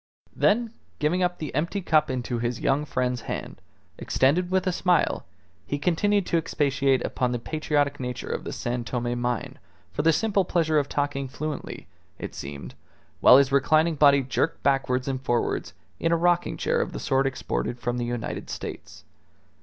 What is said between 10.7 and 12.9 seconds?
of talking fluently, it seemed,